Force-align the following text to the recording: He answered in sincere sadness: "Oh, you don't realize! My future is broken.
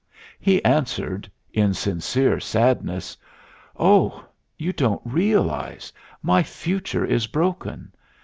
He 0.39 0.65
answered 0.65 1.29
in 1.53 1.75
sincere 1.75 2.39
sadness: 2.39 3.15
"Oh, 3.77 4.25
you 4.57 4.73
don't 4.73 4.99
realize! 5.05 5.93
My 6.23 6.41
future 6.41 7.05
is 7.05 7.27
broken. 7.27 7.93